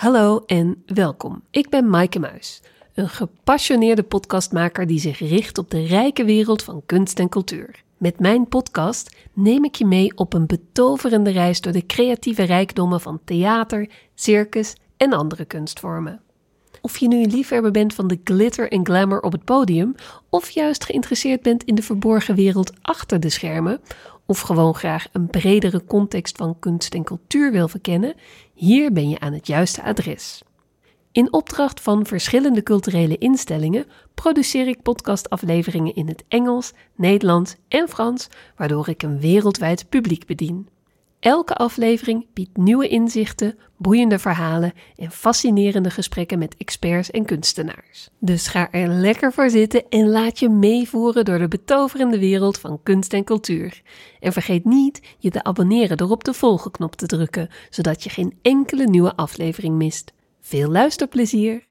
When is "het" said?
19.32-19.44, 29.32-29.46, 36.08-36.24